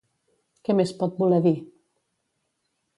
[0.69, 1.55] Què més pot voler dir?